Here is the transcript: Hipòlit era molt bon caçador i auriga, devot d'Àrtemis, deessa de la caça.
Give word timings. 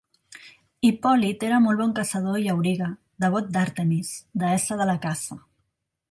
Hipòlit 0.87 1.43
era 1.49 1.59
molt 1.65 1.81
bon 1.83 1.91
caçador 1.99 2.39
i 2.45 2.49
auriga, 2.53 2.87
devot 3.25 3.51
d'Àrtemis, 3.57 4.13
deessa 4.45 4.79
de 4.81 4.89
la 4.91 4.97
caça. 5.05 5.39